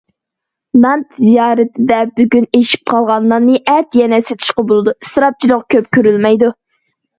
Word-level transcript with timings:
نان 0.85 1.03
تىجارىتىدە 1.17 1.99
بۈگۈن 2.21 2.47
ئېشىپ 2.61 2.89
قالغان 2.95 3.29
ناننى 3.33 3.59
ئەتە 3.75 4.01
يەنە 4.03 4.21
سېتىشقا 4.33 4.67
بولىدۇ، 4.73 4.97
ئىسراپچىلىق 4.99 5.65
كۆپ 5.77 5.95
كۆرۈلمەيدۇ. 6.01 6.53